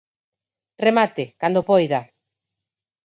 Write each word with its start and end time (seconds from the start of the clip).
Remate, 0.85 1.25
cando 1.41 1.61
poida. 1.69 2.01